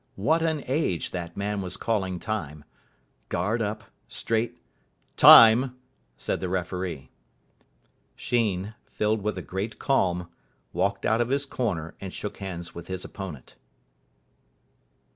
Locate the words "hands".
12.37-12.73